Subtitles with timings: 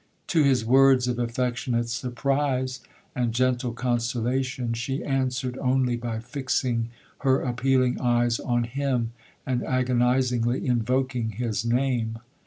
[0.29, 2.79] To his words of affectionate surprise,
[3.15, 6.89] and gentle consolation, she answered only by fixing
[7.19, 9.11] her appealing eyes on him,
[9.45, 12.17] and agonizingly invoking his name.